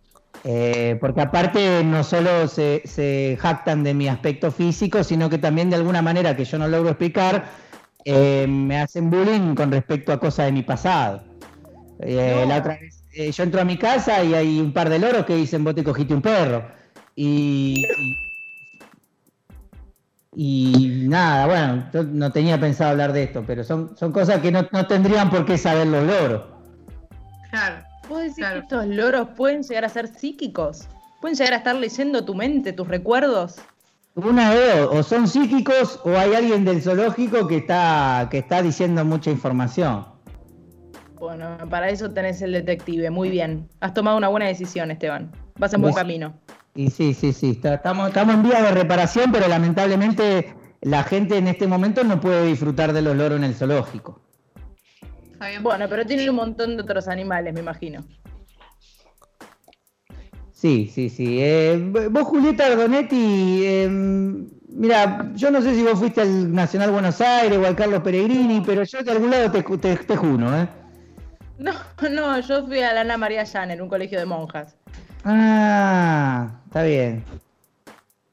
Eh, 0.43 0.97
porque 1.01 1.21
aparte 1.21 1.85
no 1.85 2.03
solo 2.03 2.49
se, 2.49 2.83
se 2.85 3.39
jactan 3.41 3.85
de 3.85 3.95
mi 3.95 4.09
aspecto 4.09 4.51
físico, 4.51 5.05
sino 5.05 5.31
que 5.31 5.39
también 5.39 5.71
de 5.71 5.77
alguna 5.77 6.03
manera 6.03 6.35
que 6.35 6.45
yo 6.45 6.59
no 6.59 6.67
logro 6.67 6.91
explicar, 6.91 7.45
eh, 8.05 8.47
me 8.49 8.79
hacen 8.81 9.11
bullying 9.11 9.55
con 9.55 9.71
respecto 9.71 10.13
a 10.13 10.19
cosas 10.21 10.47
de 10.47 10.53
mi 10.53 10.63
pasado. 10.63 11.23
Eh, 12.01 12.41
No. 12.43 12.49
La 12.49 12.59
otra 12.59 12.79
vez, 12.81 13.03
eh, 13.13 13.31
yo 13.31 13.43
entro 13.43 13.61
a 13.61 13.65
mi 13.65 13.77
casa 13.77 14.23
y 14.25 14.35
hay 14.35 14.61
un 14.61 14.73
par 14.73 14.89
de 14.89 14.99
loros 14.99 15.27
que 15.27 15.35
dicen, 15.37 15.65
vos 15.65 15.75
te 15.75 15.85
cogiste 15.85 16.15
un 16.15 16.23
perro. 16.23 16.65
Y, 17.17 17.85
y, 20.35 21.03
y 21.05 21.09
nada, 21.09 21.47
bueno, 21.47 21.91
yo 21.93 22.03
no 22.05 22.31
tenía 22.33 22.59
pensado 22.59 22.91
hablar 22.91 23.13
de 23.13 23.25
esto, 23.25 23.45
pero 23.47 23.65
son, 23.65 23.97
son 23.97 24.13
cosas 24.13 24.41
que 24.41 24.51
no, 24.53 24.67
no 24.73 24.87
tendrían 24.87 25.29
por 25.29 25.45
qué 25.45 25.59
saber 25.59 25.87
los 25.89 26.05
loros. 26.07 26.43
Claro. 27.51 27.85
¿Vos 28.09 28.21
decís 28.21 28.37
Claro. 28.37 28.55
que 28.55 28.61
estos 28.63 28.87
loros 28.87 29.29
pueden 29.37 29.63
llegar 29.63 29.85
a 29.85 29.89
ser 29.89 30.09
psíquicos? 30.09 30.87
¿Pueden 31.21 31.37
llegar 31.37 31.53
a 31.53 31.57
estar 31.59 31.75
leyendo 31.77 32.25
tu 32.25 32.35
mente, 32.35 32.73
tus 32.73 32.89
recuerdos? 32.89 33.57
Una 34.15 34.53
de 34.55 34.81
dos, 34.81 34.91
o 34.95 35.03
son 35.03 35.29
psíquicos 35.29 36.01
o 36.05 36.11
hay 36.11 36.35
alguien 36.35 36.65
del 36.65 36.83
zoológico 36.83 37.47
que 37.47 37.59
está, 37.59 38.29
que 38.31 38.39
está 38.39 38.61
diciendo 38.63 39.05
mucha 39.05 39.31
información. 39.31 40.05
Bueno, 41.19 41.57
para 41.69 41.89
eso 41.91 42.11
tenés 42.11 42.43
el 42.43 42.53
detective, 42.53 43.11
muy 43.11 43.31
bien. 43.31 43.69
Has 43.81 43.95
tomado 43.95 44.17
una 44.17 44.29
buena 44.29 44.47
decisión, 44.47 44.91
Esteban. 44.91 45.31
Vas 45.59 45.73
en 45.75 45.83
buen 45.83 45.93
Pues- 45.93 46.03
camino. 46.03 46.35
Y 46.75 46.91
sí, 46.91 47.15
sí, 47.15 47.33
sí, 47.33 47.51
está- 47.51 47.75
estamos, 47.75 48.09
estamos 48.09 48.35
en 48.35 48.43
vía 48.43 48.63
de 48.63 48.71
reparación, 48.71 49.31
pero 49.33 49.49
lamentablemente 49.49 50.55
la 50.81 51.03
gente 51.03 51.37
en 51.37 51.49
este 51.49 51.67
momento 51.67 52.03
no 52.05 52.21
puede 52.21 52.47
disfrutar 52.47 52.93
de 52.93 53.03
los 53.03 53.17
loros 53.17 53.39
en 53.39 53.45
el 53.45 53.55
zoológico. 53.55 54.21
Bueno, 55.63 55.87
pero 55.89 56.05
tienen 56.07 56.29
un 56.31 56.37
montón 56.37 56.77
de 56.77 56.83
otros 56.83 57.09
animales, 57.09 57.53
me 57.55 57.61
imagino. 57.61 58.05
Sí, 60.61 60.91
sí, 60.95 61.09
sí. 61.09 61.39
Eh, 61.41 61.91
vos, 62.11 62.25
Julieta 62.25 62.67
Ardonetti, 62.67 63.63
eh, 63.65 63.89
mira, 64.69 65.31
yo 65.35 65.51
no 65.51 65.63
sé 65.63 65.75
si 65.75 65.83
vos 65.83 65.99
fuiste 65.99 66.21
al 66.21 66.53
Nacional 66.55 66.91
Buenos 66.91 67.19
Aires 67.23 67.59
o 67.59 67.67
al 67.67 67.75
Carlos 67.75 68.03
Peregrini, 68.03 68.61
pero 68.61 68.83
yo 68.85 69.03
de 69.03 69.11
algún 69.11 69.31
lado 69.31 69.51
te, 69.51 69.63
te, 69.63 69.97
te 69.97 70.17
juno, 70.17 70.55
¿eh? 70.61 70.69
No, 71.59 71.73
no, 72.11 72.39
yo 72.41 72.67
fui 72.67 72.81
a 72.81 72.93
la 72.93 73.01
Ana 73.01 73.17
María 73.17 73.45
Llana 73.45 73.73
en 73.73 73.81
un 73.81 73.89
colegio 73.89 74.19
de 74.19 74.27
monjas. 74.27 74.77
Ah, 75.25 76.51
está 76.67 76.83
bien. 76.83 77.25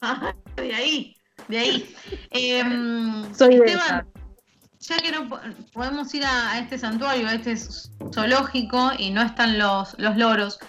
Ah, 0.01 0.33
de 0.57 0.73
ahí, 0.75 1.15
de 1.47 1.59
ahí. 1.59 1.95
Em, 2.31 3.33
Soy 3.33 3.57
de 3.57 3.65
Esteban, 3.67 4.05
ya 4.81 4.97
que 4.97 5.11
no 5.13 5.29
po- 5.29 5.39
podemos 5.71 6.13
ir 6.13 6.25
a, 6.25 6.51
a 6.51 6.59
este 6.59 6.77
santuario, 6.77 7.25
a 7.27 7.35
este 7.35 7.55
zoológico 8.13 8.91
y 8.97 9.11
no 9.11 9.21
están 9.21 9.57
los, 9.57 9.95
los 9.97 10.17
loros, 10.17 10.59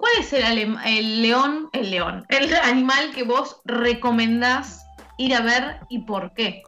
¿cuál 0.00 0.12
es 0.18 0.32
el, 0.32 1.22
león, 1.22 1.68
el 1.72 1.90
león, 1.90 2.26
el 2.28 2.54
animal 2.54 3.12
que 3.14 3.22
vos 3.22 3.60
recomendás 3.64 4.84
ir 5.18 5.34
a 5.34 5.42
ver 5.42 5.76
y 5.90 6.00
por 6.00 6.32
qué? 6.32 6.62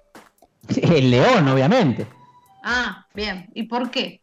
El 0.69 1.11
león, 1.11 1.49
obviamente. 1.49 2.07
Ah, 2.62 3.07
bien, 3.15 3.49
¿y 3.55 3.65
por 3.65 3.91
qué? 3.91 4.21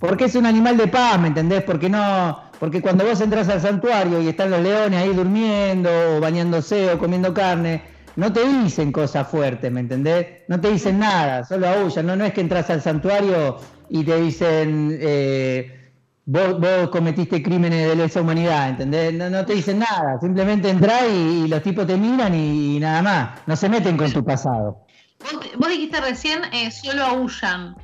Porque 0.00 0.24
es 0.24 0.34
un 0.34 0.46
animal 0.46 0.76
de 0.76 0.88
paz, 0.88 1.20
¿me 1.20 1.28
entendés? 1.28 1.62
Porque 1.62 1.88
no, 1.88 2.50
porque 2.58 2.80
cuando 2.80 3.04
vos 3.04 3.20
entras 3.20 3.48
al 3.48 3.60
santuario 3.60 4.20
y 4.20 4.28
están 4.28 4.50
los 4.50 4.60
leones 4.60 5.00
ahí 5.00 5.14
durmiendo, 5.14 5.90
o 6.16 6.20
bañándose, 6.20 6.90
o 6.90 6.98
comiendo 6.98 7.32
carne, 7.32 7.82
no 8.16 8.32
te 8.32 8.44
dicen 8.44 8.90
cosas 8.90 9.28
fuertes, 9.28 9.70
¿me 9.70 9.80
entendés? 9.80 10.42
No 10.48 10.60
te 10.60 10.72
dicen 10.72 10.98
nada, 10.98 11.44
solo 11.44 11.68
aullan. 11.68 12.06
No, 12.06 12.16
no 12.16 12.24
es 12.24 12.32
que 12.32 12.40
entras 12.40 12.68
al 12.70 12.82
santuario 12.82 13.58
y 13.88 14.02
te 14.02 14.20
dicen, 14.20 14.98
eh, 15.00 15.81
vos, 16.24 16.60
vos 16.60 16.88
cometiste 16.90 17.42
crímenes 17.42 17.88
de 17.88 17.96
lesa 17.96 18.20
humanidad, 18.20 18.70
¿entendés? 18.70 19.14
No, 19.14 19.30
no 19.30 19.44
te 19.44 19.54
dicen 19.54 19.80
nada, 19.80 20.18
simplemente 20.20 20.70
entrás 20.70 21.04
y, 21.10 21.44
y 21.44 21.48
los 21.48 21.62
tipos 21.62 21.86
te 21.86 21.96
miran 21.96 22.34
y, 22.34 22.76
y 22.76 22.80
nada 22.80 23.02
más, 23.02 23.40
no 23.46 23.56
se 23.56 23.68
meten 23.68 23.96
con 23.96 24.12
tu 24.12 24.24
pasado. 24.24 24.84
Vos, 25.20 25.50
vos 25.56 25.68
dijiste 25.68 26.00
recién 26.00 26.40
eh, 26.52 26.70
solo 26.70 27.04
aullan. 27.04 27.76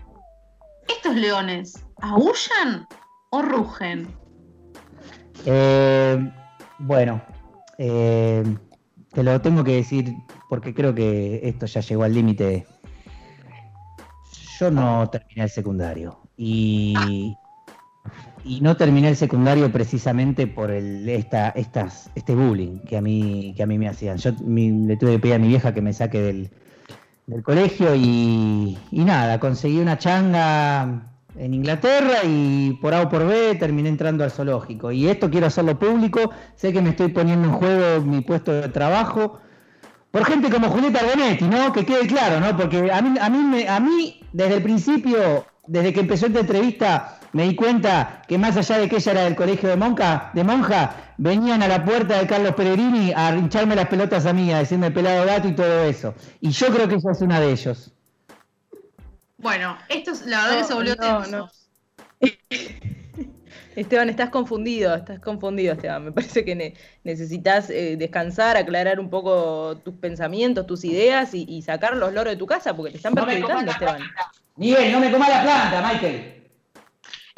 ¿Estos 0.88 1.14
leones 1.14 1.84
aullan 2.00 2.86
o 3.30 3.42
rugen? 3.42 4.08
Eh, 5.44 6.32
bueno, 6.78 7.22
eh, 7.78 8.42
te 9.12 9.22
lo 9.22 9.40
tengo 9.40 9.62
que 9.64 9.76
decir 9.76 10.14
porque 10.48 10.74
creo 10.74 10.94
que 10.94 11.40
esto 11.42 11.66
ya 11.66 11.80
llegó 11.80 12.04
al 12.04 12.14
límite. 12.14 12.66
Yo 14.58 14.70
no 14.70 15.08
terminé 15.08 15.44
el 15.44 15.50
secundario 15.50 16.20
y, 16.36 17.36
y 18.44 18.60
no 18.60 18.76
terminé 18.76 19.08
el 19.08 19.16
secundario 19.16 19.70
precisamente 19.72 20.46
por 20.46 20.70
el, 20.70 21.08
esta, 21.08 21.50
estas, 21.50 22.10
este 22.14 22.34
bullying 22.34 22.80
que 22.80 22.96
a 22.96 23.00
mí, 23.00 23.52
que 23.56 23.62
a 23.62 23.66
mí 23.66 23.78
me 23.78 23.88
hacían. 23.88 24.16
Yo 24.18 24.32
mi- 24.44 24.70
le 24.86 24.96
tuve 24.96 25.12
que 25.12 25.18
pedir 25.18 25.34
a 25.34 25.38
mi 25.38 25.48
vieja 25.48 25.74
que 25.74 25.82
me 25.82 25.92
saque 25.92 26.20
del, 26.20 26.50
del 27.26 27.42
colegio 27.42 27.94
y, 27.94 28.76
nada, 28.92 29.38
conseguí 29.40 29.78
una 29.80 29.98
changa 29.98 31.12
en 31.36 31.54
Inglaterra 31.54 32.18
y 32.24 32.72
por 32.80 32.94
A 32.94 33.02
o 33.02 33.08
por 33.08 33.26
B 33.26 33.54
terminé 33.56 33.88
entrando 33.88 34.24
al 34.24 34.30
zoológico. 34.30 34.90
Y 34.92 35.08
esto 35.08 35.30
quiero 35.30 35.46
hacerlo 35.46 35.78
público, 35.78 36.30
sé 36.54 36.72
que 36.72 36.80
me 36.82 36.90
estoy 36.90 37.08
poniendo 37.08 37.48
en 37.48 37.54
juego 37.54 38.02
mi 38.04 38.20
puesto 38.22 38.52
de 38.52 38.68
trabajo. 38.68 39.38
Por 40.10 40.24
gente 40.24 40.48
como 40.48 40.68
Julieta 40.70 41.00
Arbonetti, 41.00 41.44
¿no? 41.44 41.70
Que 41.72 41.84
quede 41.84 42.06
claro, 42.06 42.40
¿no? 42.40 42.56
Porque 42.56 42.90
a 42.90 43.02
mí, 43.02 43.18
a 43.20 43.28
mí, 43.28 43.38
me- 43.38 43.68
a 43.68 43.78
mí 43.78 44.20
desde 44.32 44.54
el 44.56 44.62
principio, 44.62 45.44
desde 45.66 45.92
que 45.92 46.00
empezó 46.00 46.26
esta 46.26 46.40
entrevista, 46.40 47.17
me 47.32 47.44
di 47.44 47.54
cuenta 47.54 48.22
que 48.26 48.38
más 48.38 48.56
allá 48.56 48.78
de 48.78 48.88
que 48.88 48.96
ella 48.96 49.12
era 49.12 49.24
del 49.24 49.36
colegio 49.36 49.68
de 49.68 49.76
monja, 49.76 50.30
de 50.34 50.44
monja, 50.44 51.14
venían 51.18 51.62
a 51.62 51.68
la 51.68 51.84
puerta 51.84 52.18
de 52.18 52.26
Carlos 52.26 52.54
Peregrini 52.54 53.12
a 53.14 53.34
hincharme 53.36 53.74
las 53.74 53.88
pelotas 53.88 54.26
a 54.26 54.32
mí, 54.32 54.52
a 54.52 54.58
decirme 54.58 54.90
pelado 54.90 55.26
gato 55.26 55.48
y 55.48 55.54
todo 55.54 55.84
eso. 55.84 56.14
Y 56.40 56.50
yo 56.50 56.68
creo 56.68 56.88
que 56.88 56.94
ella 56.94 57.10
es 57.10 57.20
una 57.20 57.40
de 57.40 57.52
ellos. 57.52 57.92
Bueno, 59.36 59.78
esto 59.88 60.12
es, 60.12 60.26
la 60.26 60.44
verdad 60.44 60.58
que 60.58 60.64
se 60.64 60.74
volvió 60.74 60.96
no, 60.96 61.22
tenso. 61.22 61.36
no. 61.36 61.50
Esteban, 63.76 64.08
estás 64.08 64.30
confundido, 64.30 64.92
estás 64.96 65.20
confundido, 65.20 65.74
Esteban. 65.74 66.06
Me 66.06 66.12
parece 66.12 66.44
que 66.44 66.56
ne- 66.56 66.74
necesitas 67.04 67.70
eh, 67.70 67.96
descansar, 67.96 68.56
aclarar 68.56 68.98
un 68.98 69.08
poco 69.08 69.76
tus 69.84 69.94
pensamientos, 69.94 70.66
tus 70.66 70.84
ideas 70.84 71.32
y, 71.32 71.44
y 71.48 71.62
sacar 71.62 71.96
los 71.96 72.12
loros 72.12 72.32
de 72.32 72.36
tu 72.36 72.46
casa 72.46 72.74
porque 72.74 72.90
te 72.90 72.96
están 72.96 73.14
perjudicando, 73.14 73.70
Esteban. 73.70 74.02
Miguel, 74.56 74.90
no 74.90 74.98
me 74.98 75.12
comas 75.12 75.28
la 75.28 75.42
planta, 75.42 75.88
Michael. 75.92 76.47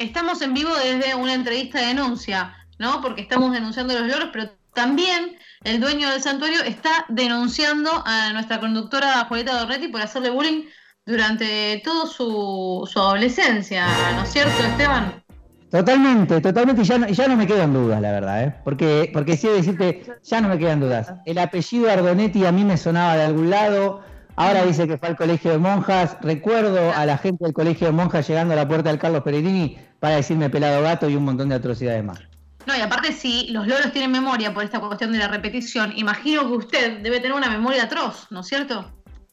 Estamos 0.01 0.41
en 0.41 0.55
vivo 0.55 0.71
desde 0.75 1.13
una 1.13 1.35
entrevista 1.35 1.79
de 1.79 1.87
denuncia, 1.87 2.55
¿no? 2.79 3.01
Porque 3.01 3.21
estamos 3.21 3.53
denunciando 3.53 3.93
los 3.93 4.07
loros, 4.07 4.29
pero 4.33 4.49
también 4.73 5.37
el 5.63 5.79
dueño 5.79 6.09
del 6.09 6.21
santuario 6.21 6.63
está 6.63 7.05
denunciando 7.07 7.91
a 8.03 8.33
nuestra 8.33 8.59
conductora 8.59 9.25
Julieta 9.25 9.59
Dorretti 9.59 9.89
por 9.89 10.01
hacerle 10.01 10.31
bullying 10.31 10.63
durante 11.05 11.81
toda 11.83 12.07
su, 12.07 12.89
su 12.91 12.99
adolescencia, 12.99 13.85
¿no 14.15 14.23
es 14.23 14.29
cierto, 14.29 14.63
Esteban? 14.63 15.23
Totalmente, 15.69 16.41
totalmente, 16.41 16.83
ya 16.83 16.97
no, 16.97 17.07
ya 17.07 17.27
no 17.27 17.35
me 17.35 17.45
quedan 17.45 17.71
dudas, 17.71 18.01
la 18.01 18.11
verdad, 18.11 18.43
¿eh? 18.43 18.55
Porque, 18.63 19.09
porque 19.13 19.37
sí 19.37 19.47
decirte, 19.47 20.03
ya 20.23 20.41
no 20.41 20.49
me 20.49 20.57
quedan 20.57 20.79
dudas. 20.79 21.13
El 21.25 21.37
apellido 21.37 21.91
Ardonetti 21.91 22.43
a 22.45 22.51
mí 22.51 22.65
me 22.65 22.75
sonaba 22.75 23.17
de 23.17 23.23
algún 23.25 23.51
lado, 23.51 24.03
ahora 24.35 24.65
dice 24.65 24.87
que 24.87 24.97
fue 24.97 25.09
al 25.09 25.15
colegio 25.15 25.51
de 25.51 25.57
monjas, 25.57 26.17
recuerdo 26.21 26.91
a 26.93 27.05
la 27.05 27.17
gente 27.17 27.45
del 27.45 27.53
colegio 27.53 27.87
de 27.87 27.93
monjas 27.93 28.27
llegando 28.27 28.53
a 28.53 28.57
la 28.57 28.67
puerta 28.67 28.89
del 28.89 28.99
Carlos 28.99 29.23
Peregrini 29.23 29.77
para 29.99 30.15
decirme 30.15 30.49
pelado 30.49 30.81
gato 30.81 31.09
y 31.09 31.15
un 31.15 31.25
montón 31.25 31.49
de 31.49 31.55
atrocidades 31.55 32.03
más. 32.03 32.19
No, 32.65 32.77
y 32.77 32.81
aparte 32.81 33.11
si 33.11 33.47
los 33.49 33.67
loros 33.67 33.91
tienen 33.91 34.11
memoria 34.11 34.53
por 34.53 34.63
esta 34.63 34.79
cuestión 34.79 35.11
de 35.11 35.17
la 35.17 35.27
repetición, 35.27 35.93
imagino 35.95 36.47
que 36.47 36.53
usted 36.53 36.99
debe 37.01 37.19
tener 37.19 37.33
una 37.33 37.49
memoria 37.49 37.83
atroz, 37.83 38.27
¿no 38.29 38.41
es 38.41 38.47
cierto? 38.47 38.85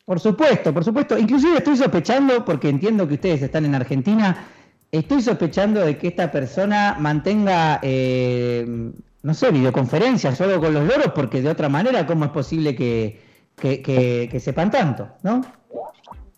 Por 0.04 0.20
supuesto, 0.20 0.72
por 0.72 0.84
supuesto. 0.84 1.18
Inclusive 1.18 1.58
estoy 1.58 1.76
sospechando, 1.76 2.44
porque 2.44 2.70
entiendo 2.70 3.06
que 3.06 3.14
ustedes 3.14 3.42
están 3.42 3.66
en 3.66 3.74
Argentina, 3.74 4.46
estoy 4.90 5.20
sospechando 5.20 5.84
de 5.84 5.98
que 5.98 6.08
esta 6.08 6.30
persona 6.30 6.96
mantenga, 6.98 7.78
eh, 7.82 8.90
no 9.22 9.34
sé, 9.34 9.50
videoconferencias 9.50 10.40
o 10.40 10.44
algo 10.44 10.60
con 10.60 10.72
los 10.72 10.86
loros, 10.86 11.12
porque 11.14 11.42
de 11.42 11.50
otra 11.50 11.68
manera, 11.68 12.06
¿cómo 12.06 12.24
es 12.24 12.30
posible 12.30 12.74
que, 12.74 13.27
que, 13.60 13.82
que- 13.82 14.28
que 14.30 14.40
sepan 14.40 14.70
tanto? 14.70 15.08
¿no? 15.22 15.40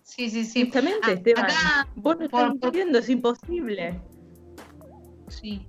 Sí, 0.02 0.28
sí, 0.30 0.44
sí. 0.44 0.64
Justamente, 0.64 0.98
Ah, 1.04 1.12
Esteban. 1.12 1.44
acá, 1.44 1.88
Vos 1.94 2.16
no 2.18 2.28
por- 2.28 2.40
estás 2.42 2.54
mintiendo, 2.62 2.98
es 2.98 3.08
imposible. 3.08 4.00
sí. 5.28 5.66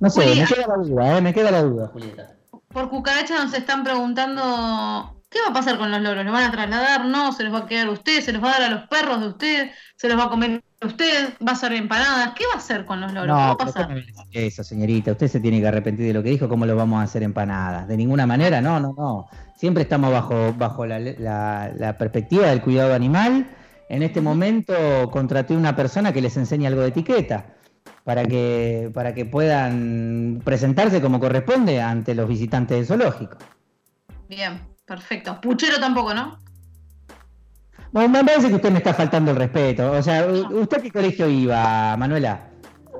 No 0.00 0.10
sé, 0.10 0.26
me 0.34 0.44
queda 0.46 0.66
la 0.66 0.76
duda, 0.76 1.18
¿eh? 1.18 1.20
me 1.20 1.32
queda 1.34 1.50
la 1.50 1.62
duda, 1.62 1.86
Julieta. 1.88 2.36
Por 2.68 2.90
cucaracha 2.90 3.42
nos 3.42 3.54
están 3.54 3.84
preguntando 3.84 5.22
qué 5.30 5.38
va 5.40 5.50
a 5.50 5.52
pasar 5.52 5.78
con 5.78 5.90
los 5.90 6.00
loros. 6.00 6.24
¿Los 6.24 6.32
van 6.32 6.44
a 6.44 6.50
trasladar? 6.50 7.04
No, 7.06 7.32
se 7.32 7.44
los 7.44 7.54
va 7.54 7.58
a 7.60 7.66
quedar 7.66 7.88
usted, 7.88 8.20
se 8.20 8.32
los 8.32 8.42
va 8.42 8.48
a 8.48 8.60
dar 8.60 8.62
a 8.64 8.74
los 8.74 8.88
perros 8.88 9.20
de 9.20 9.28
usted, 9.28 9.70
se 9.96 10.08
los 10.08 10.18
va 10.18 10.24
a 10.24 10.28
comer 10.30 10.62
usted, 10.86 11.34
va 11.46 11.52
a 11.52 11.54
hacer 11.54 11.72
empanadas. 11.72 12.32
¿Qué 12.36 12.44
va 12.46 12.54
a 12.54 12.58
hacer 12.58 12.84
con 12.84 13.00
los 13.00 13.12
loros? 13.12 13.26
¿Qué 13.28 13.42
va 13.42 13.46
No, 13.46 13.52
a 13.52 13.56
pasar? 13.56 13.82
¿cómo 13.84 13.94
me 13.94 14.00
decís 14.02 14.14
eso, 14.32 14.64
señorita. 14.64 15.12
Usted 15.12 15.28
se 15.28 15.40
tiene 15.40 15.60
que 15.60 15.66
arrepentir 15.68 16.06
de 16.06 16.12
lo 16.12 16.22
que 16.22 16.30
dijo. 16.30 16.48
¿Cómo 16.48 16.66
lo 16.66 16.76
vamos 16.76 17.00
a 17.00 17.02
hacer 17.02 17.22
empanadas? 17.22 17.86
De 17.88 17.96
ninguna 17.96 18.26
manera, 18.26 18.60
no, 18.60 18.80
no, 18.80 18.94
no. 18.96 19.28
Siempre 19.56 19.82
estamos 19.84 20.10
bajo, 20.12 20.52
bajo 20.54 20.86
la, 20.86 20.98
la- 20.98 21.72
la 21.76 21.98
perspectiva 21.98 22.46
del 22.48 22.60
cuidado 22.60 22.94
animal. 22.94 23.46
En 23.88 24.02
este 24.02 24.20
momento 24.20 24.74
contraté 25.10 25.56
una 25.56 25.76
persona 25.76 26.12
que 26.12 26.20
les 26.20 26.36
enseñe 26.36 26.66
algo 26.66 26.80
de 26.82 26.88
etiqueta 26.88 27.46
para 28.02 28.24
que, 28.24 28.90
para 28.92 29.14
que 29.14 29.24
puedan 29.24 30.40
presentarse 30.44 31.00
como 31.00 31.20
corresponde 31.20 31.80
ante 31.80 32.14
los 32.14 32.28
visitantes 32.28 32.76
del 32.76 32.86
zoológico. 32.86 33.36
Bien, 34.28 34.60
perfecto. 34.86 35.40
Puchero 35.40 35.78
tampoco, 35.78 36.12
¿no? 36.14 36.38
Bueno, 37.94 38.08
me 38.08 38.24
parece 38.24 38.48
que 38.48 38.56
usted 38.56 38.72
me 38.72 38.78
está 38.78 38.92
faltando 38.92 39.30
el 39.30 39.36
respeto. 39.36 39.92
O 39.92 40.02
sea, 40.02 40.26
¿usted 40.26 40.78
a 40.78 40.82
qué 40.82 40.90
colegio 40.90 41.28
iba, 41.28 41.96
Manuela? 41.96 42.50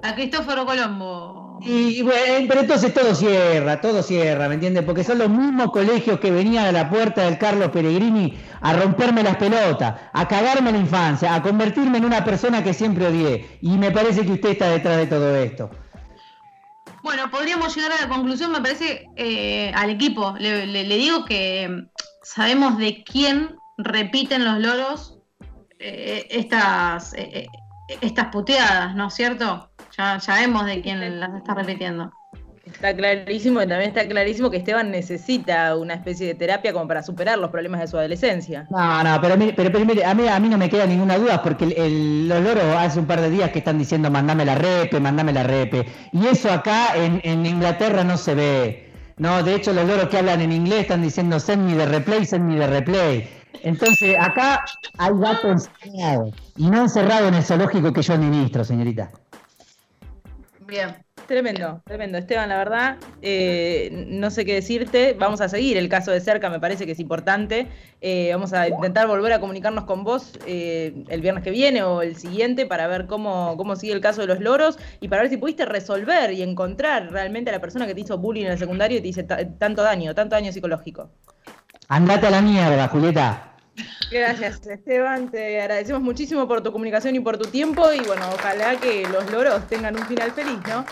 A 0.02 0.14
Cristóforo 0.14 0.64
Colombo. 0.64 1.58
Y, 1.66 1.98
y 1.98 2.02
bueno, 2.02 2.46
pero 2.48 2.60
entonces 2.60 2.94
todo 2.94 3.14
cierra, 3.14 3.80
todo 3.80 4.02
cierra, 4.02 4.48
¿me 4.48 4.54
entiendes? 4.54 4.84
Porque 4.84 5.02
son 5.02 5.18
los 5.18 5.28
mismos 5.30 5.72
colegios 5.72 6.20
que 6.20 6.30
venían 6.30 6.66
a 6.66 6.72
la 6.72 6.90
puerta 6.90 7.22
del 7.24 7.38
Carlos 7.38 7.70
Peregrini 7.70 8.38
a 8.60 8.72
romperme 8.74 9.22
las 9.24 9.36
pelotas, 9.36 9.94
a 10.12 10.28
cagarme 10.28 10.70
la 10.72 10.78
infancia, 10.78 11.34
a 11.34 11.42
convertirme 11.42 11.98
en 11.98 12.04
una 12.04 12.24
persona 12.24 12.62
que 12.62 12.74
siempre 12.74 13.06
odié. 13.08 13.58
Y 13.62 13.78
me 13.78 13.90
parece 13.90 14.24
que 14.24 14.32
usted 14.32 14.50
está 14.50 14.68
detrás 14.68 14.96
de 14.98 15.06
todo 15.06 15.34
esto. 15.36 15.70
Bueno, 17.02 17.30
podríamos 17.30 17.74
llegar 17.74 17.92
a 17.92 18.02
la 18.02 18.08
conclusión, 18.08 18.52
me 18.52 18.60
parece, 18.60 19.10
eh, 19.16 19.72
al 19.74 19.90
equipo. 19.90 20.34
Le, 20.38 20.66
le- 20.66 20.84
le 20.84 20.96
digo 20.96 21.24
que 21.24 21.68
mm, 21.68 21.88
sabemos 22.22 22.78
de 22.78 23.02
quién 23.04 23.60
repiten 23.78 24.44
los 24.44 24.58
loros 24.58 25.18
eh, 25.78 26.26
estas, 26.30 27.14
eh, 27.14 27.46
eh, 27.88 27.96
estas 28.00 28.26
puteadas, 28.28 28.94
¿no 28.94 29.08
es 29.08 29.14
cierto? 29.14 29.70
Ya, 29.96 30.18
ya 30.18 30.34
vemos 30.36 30.64
de 30.66 30.80
quién 30.80 31.20
las 31.20 31.34
está 31.34 31.54
repitiendo. 31.54 32.10
Está 32.64 32.96
clarísimo 32.96 33.60
y 33.60 33.66
también 33.66 33.90
está 33.90 34.08
clarísimo 34.08 34.50
que 34.50 34.56
Esteban 34.56 34.90
necesita 34.90 35.76
una 35.76 35.94
especie 35.94 36.26
de 36.28 36.34
terapia 36.34 36.72
como 36.72 36.88
para 36.88 37.02
superar 37.02 37.38
los 37.38 37.50
problemas 37.50 37.80
de 37.80 37.86
su 37.88 37.98
adolescencia. 37.98 38.66
No, 38.70 39.04
no, 39.04 39.20
pero, 39.20 39.36
mire- 39.36 39.52
pero, 39.54 39.70
pero 39.70 39.84
mire, 39.84 40.02
a 40.04 40.14
mí, 40.14 40.26
a 40.26 40.40
mí 40.40 40.48
no 40.48 40.56
me 40.56 40.70
queda 40.70 40.86
ninguna 40.86 41.18
duda 41.18 41.42
porque 41.42 41.64
el- 41.66 41.72
el- 41.76 42.28
los 42.28 42.40
loros 42.42 42.64
hace 42.78 42.98
un 42.98 43.06
par 43.06 43.20
de 43.20 43.28
días 43.28 43.50
que 43.50 43.58
están 43.58 43.78
diciendo 43.78 44.10
mandame 44.10 44.46
la 44.46 44.54
repe, 44.54 44.98
mandame 44.98 45.32
la 45.34 45.42
repe. 45.42 45.84
Y 46.12 46.26
eso 46.26 46.50
acá 46.50 46.96
en, 46.96 47.20
en 47.22 47.44
Inglaterra 47.44 48.02
no 48.02 48.16
se 48.16 48.34
ve. 48.34 48.92
No, 49.18 49.42
de 49.42 49.54
hecho 49.54 49.74
los 49.74 49.86
loros 49.86 50.08
que 50.08 50.18
hablan 50.18 50.40
en 50.40 50.50
inglés 50.50 50.80
están 50.80 51.02
diciendo 51.02 51.38
send 51.38 51.68
me 51.68 51.76
the 51.76 51.84
replay, 51.86 52.24
send 52.24 52.46
me 52.50 52.58
the 52.58 52.66
replay. 52.66 53.28
Entonces 53.62 54.16
acá 54.18 54.64
hay 54.98 55.12
gato 55.14 55.50
encerrado 55.50 56.30
y 56.56 56.68
no 56.70 56.82
encerrado 56.82 57.28
en 57.28 57.34
el 57.34 57.42
zoológico 57.42 57.92
que 57.92 58.02
yo 58.02 58.14
administro, 58.14 58.64
señorita. 58.64 59.10
Bien. 60.66 60.96
Tremendo, 61.26 61.80
tremendo. 61.86 62.18
Esteban, 62.18 62.50
la 62.50 62.58
verdad, 62.58 62.96
eh, 63.22 63.88
no 64.08 64.30
sé 64.30 64.44
qué 64.44 64.52
decirte. 64.52 65.14
Vamos 65.18 65.40
a 65.40 65.48
seguir 65.48 65.78
el 65.78 65.88
caso 65.88 66.10
de 66.10 66.20
cerca, 66.20 66.50
me 66.50 66.60
parece 66.60 66.84
que 66.84 66.92
es 66.92 67.00
importante. 67.00 67.66
Eh, 68.02 68.28
vamos 68.30 68.52
a 68.52 68.68
intentar 68.68 69.06
volver 69.06 69.32
a 69.32 69.40
comunicarnos 69.40 69.84
con 69.84 70.04
vos 70.04 70.38
eh, 70.46 71.04
el 71.08 71.22
viernes 71.22 71.42
que 71.42 71.50
viene 71.50 71.82
o 71.82 72.02
el 72.02 72.16
siguiente 72.16 72.66
para 72.66 72.88
ver 72.88 73.06
cómo, 73.06 73.56
cómo 73.56 73.74
sigue 73.74 73.94
el 73.94 74.02
caso 74.02 74.20
de 74.20 74.26
los 74.26 74.40
loros 74.40 74.78
y 75.00 75.08
para 75.08 75.22
ver 75.22 75.30
si 75.30 75.38
pudiste 75.38 75.64
resolver 75.64 76.30
y 76.30 76.42
encontrar 76.42 77.10
realmente 77.10 77.48
a 77.48 77.54
la 77.54 77.60
persona 77.60 77.86
que 77.86 77.94
te 77.94 78.02
hizo 78.02 78.18
bullying 78.18 78.44
en 78.44 78.52
el 78.52 78.58
secundario 78.58 78.98
y 78.98 79.00
te 79.00 79.08
hizo 79.08 79.24
ta- 79.24 79.48
tanto 79.56 79.82
daño, 79.82 80.14
tanto 80.14 80.34
daño 80.36 80.52
psicológico. 80.52 81.08
Andate 81.88 82.26
a 82.26 82.30
la 82.30 82.40
mierda, 82.40 82.88
Julieta. 82.88 83.54
Gracias, 84.10 84.66
Esteban. 84.66 85.30
Te 85.30 85.60
agradecemos 85.60 86.02
muchísimo 86.02 86.46
por 86.46 86.62
tu 86.62 86.72
comunicación 86.72 87.16
y 87.16 87.20
por 87.20 87.36
tu 87.36 87.48
tiempo. 87.50 87.92
Y 87.92 88.00
bueno, 88.00 88.22
ojalá 88.32 88.76
que 88.76 89.06
los 89.08 89.30
loros 89.30 89.66
tengan 89.68 89.96
un 89.96 90.06
final 90.06 90.30
feliz, 90.32 90.58
¿no? 90.68 90.84